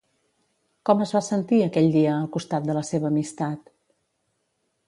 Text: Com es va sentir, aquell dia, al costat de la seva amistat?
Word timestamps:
Com 0.89 1.03
es 1.05 1.11
va 1.17 1.21
sentir, 1.27 1.59
aquell 1.67 1.91
dia, 1.97 2.15
al 2.15 2.31
costat 2.39 2.67
de 2.71 2.79
la 2.79 2.85
seva 2.91 3.11
amistat? 3.15 3.73